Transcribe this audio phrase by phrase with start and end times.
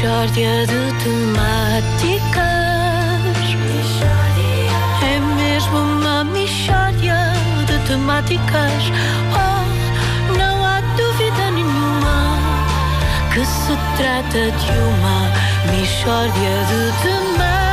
[0.00, 2.40] Mishória de temáticas.
[5.02, 7.34] É mesmo uma mishória
[7.66, 8.82] de temáticas.
[9.34, 12.38] Oh, não há dúvida nenhuma
[13.34, 15.28] que se trata de uma
[15.70, 17.69] mishória de temáticas.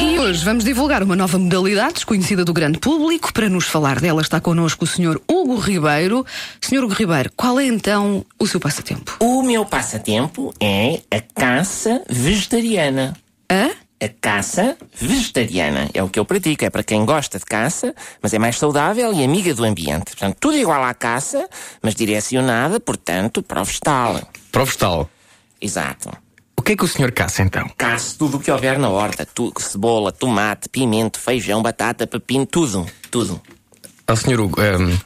[0.00, 3.32] E hoje vamos divulgar uma nova modalidade desconhecida do grande público.
[3.34, 5.20] Para nos falar dela está connosco o Sr.
[5.28, 6.24] Hugo Ribeiro.
[6.58, 6.84] Sr.
[6.84, 9.16] Hugo Ribeiro, qual é então o seu passatempo?
[9.20, 13.14] O meu passatempo é a caça vegetariana.
[13.50, 13.70] Hã?
[14.02, 16.64] A caça vegetariana é o que eu pratico.
[16.64, 20.12] É para quem gosta de caça, mas é mais saudável e amiga do ambiente.
[20.12, 21.46] Portanto, tudo igual à caça,
[21.82, 24.18] mas direcionada, portanto, para o vegetal.
[24.50, 25.10] Para o vegetal.
[25.60, 26.10] Exato.
[26.70, 27.68] O que é que o senhor caça então?
[27.76, 29.26] Caço tudo o que houver na horta.
[29.26, 32.86] Tu, cebola, tomate, pimento, feijão, batata, pepino, tudo.
[33.10, 33.40] Tudo.
[34.06, 34.96] Ó senhor Hugo, ehm,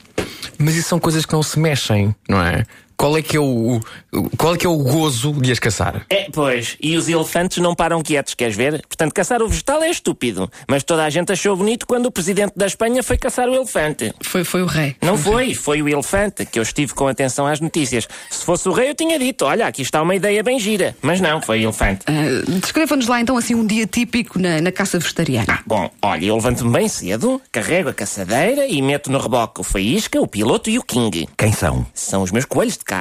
[0.59, 2.65] mas isso são coisas que não se mexem, não é?
[2.97, 3.81] Qual é que é o,
[4.13, 6.05] o- qual é que é o gozo de as caçar?
[6.09, 6.77] É, pois.
[6.81, 8.83] E os elefantes não param quietos, queres ver?
[8.87, 10.51] Portanto, caçar o vegetal é estúpido.
[10.69, 14.13] Mas toda a gente achou bonito quando o presidente da Espanha foi caçar o elefante.
[14.23, 14.97] Foi, foi o rei.
[15.03, 18.07] Não foi, foi o elefante, que eu estive com atenção às notícias.
[18.31, 20.97] Se fosse o rei, eu tinha dito: olha, aqui está uma ideia bem gira.
[21.03, 22.01] Mas não, foi o elefante.
[22.07, 25.61] Ah, Descreva-nos lá então assim um dia típico na, na caça vegetariana.
[25.67, 30.21] Bom, olha, eu levanto-me bem cedo, carrego a caçadeira e meto no reboque o faísca,
[30.21, 31.29] o piloto e o king.
[31.37, 31.87] Quem são?
[31.93, 32.94] São os meus coelhos de caça.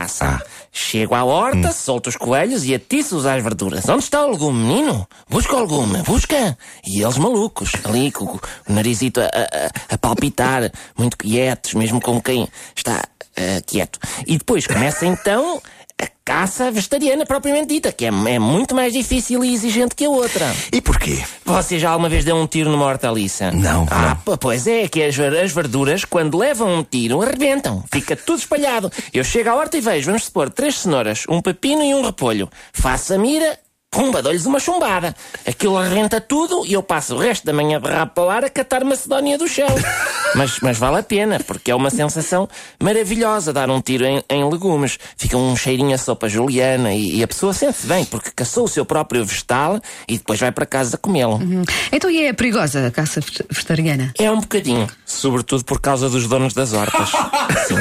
[0.72, 3.88] Chego à horta, solto os coelhos e atiço-os às verduras.
[3.88, 5.08] Onde está o legume, menino?
[5.30, 6.58] Busca o legume, busca!
[6.86, 12.20] E eles malucos, ali com o narizito a, a- a- palpitar, muito quietos, mesmo com
[12.20, 13.04] quem está
[13.38, 14.00] ah, quieto.
[14.26, 15.62] E depois começa então
[16.26, 20.46] caça vegetariana propriamente dita, que é, é muito mais difícil e exigente que a outra.
[20.72, 21.22] E porquê?
[21.46, 23.52] Você já alguma vez deu um tiro numa hortaliça?
[23.52, 24.38] Não, Ah, não.
[24.38, 27.84] pois é, que as, as verduras, quando levam um tiro, arrebentam.
[27.92, 28.92] Fica tudo espalhado.
[29.14, 32.50] Eu chego à horta e vejo, vamos supor, três cenouras, um pepino e um repolho.
[32.72, 33.60] Faço a mira,
[33.94, 35.16] pumba, dou-lhes uma chumbada.
[35.48, 38.44] Aquilo arrebenta tudo e eu passo o resto da manhã de rabo para o ar
[38.44, 39.68] a catar macedónia do chão.
[40.36, 42.50] Mas, mas vale a pena, porque é uma sensação
[42.82, 44.98] maravilhosa dar um tiro em, em legumes.
[45.16, 48.68] Fica um cheirinho a sopa juliana e, e a pessoa sente-se bem, porque caçou o
[48.68, 51.40] seu próprio vegetal e depois vai para casa comê-lo.
[51.92, 54.12] Então e é perigosa a caça vege- vegetariana?
[54.18, 57.10] É um bocadinho, sobretudo por causa dos donos das hortas.
[57.68, 57.76] Sim,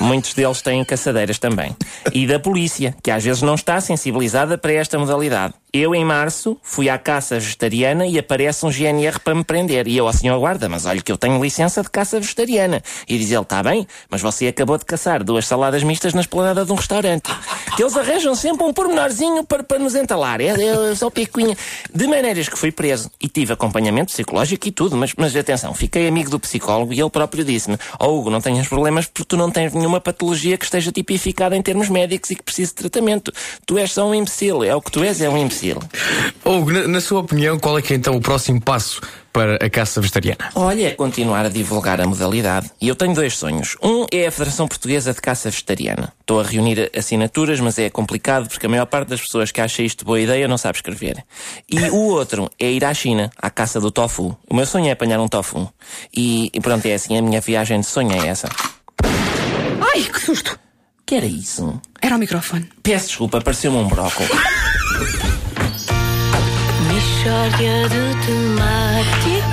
[0.00, 1.76] muitos deles têm caçadeiras também.
[2.10, 5.52] E da polícia, que às vezes não está sensibilizada para esta modalidade.
[5.72, 9.86] Eu, em março, fui à caça vegetariana e aparece um GNR para me prender.
[9.86, 12.82] E eu, ao senhor guarda, mas olha que eu tenho licença de caça vegetariana.
[13.06, 16.64] E diz ele, está bem, mas você acabou de caçar duas saladas mistas na esplanada
[16.64, 17.30] de um restaurante.
[17.78, 20.40] Eles arranjam sempre um pormenorzinho para, para nos entalar.
[20.40, 21.56] É, é só picuinha.
[21.94, 26.08] De maneiras que fui preso e tive acompanhamento psicológico e tudo, mas, mas atenção, fiquei
[26.08, 29.50] amigo do psicólogo e ele próprio disse-me: Oh Hugo, não tenhas problemas porque tu não
[29.50, 33.32] tens nenhuma patologia que esteja tipificada em termos médicos e que precise de tratamento.
[33.66, 35.78] Tu és só um imbecil, é o que tu és, é um imbecil.
[36.44, 39.00] Hugo, na, na sua opinião, qual é que é então o próximo passo
[39.32, 40.50] para a caça vegetariana?
[40.54, 42.70] Olha, é continuar a divulgar a modalidade.
[42.80, 43.76] E eu tenho dois sonhos.
[43.82, 46.12] Um é a Federação Portuguesa de Caça Vegetariana.
[46.20, 49.82] Estou a reunir assinaturas, mas é complicado porque a maior parte das pessoas que acha
[49.82, 51.24] isto boa ideia não sabe escrever.
[51.68, 54.36] E o outro é ir à China, à caça do tofu.
[54.48, 55.72] O meu sonho é apanhar um tofu.
[56.14, 58.48] E, e pronto, é assim, a minha viagem de sonho é essa.
[59.94, 60.58] Ai, que susto!
[61.00, 61.80] O que era isso?
[62.02, 62.68] Era o microfone.
[62.82, 64.30] Peço desculpa, pareceu-me um brócolis.
[67.18, 69.48] Mishória de temáticas.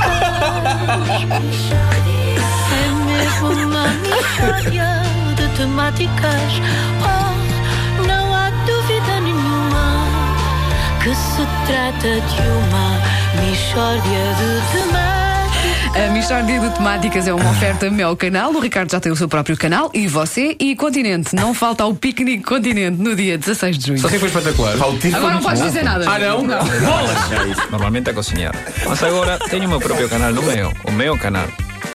[2.72, 4.90] É mesmo uma mishória
[5.36, 6.52] de temáticas.
[7.02, 9.86] Oh, não há dúvida nenhuma
[11.04, 12.88] que se trata de uma
[13.42, 15.15] mishória de temáticas.
[15.96, 18.52] A Mixórdia de Temáticas é uma oferta meu canal.
[18.52, 19.90] O Ricardo já tem o seu próprio canal.
[19.94, 21.34] E você e Continente.
[21.34, 24.00] Não falta o piquenique Continente no dia 16 de junho.
[24.00, 24.74] Só que foi espetacular.
[24.74, 26.06] Agora não podes dizer nada.
[26.06, 26.44] Ah, não?
[27.72, 28.54] Normalmente a cozinhar.
[28.86, 31.48] Mas agora teño o meu propio canal no meu, o meu canal.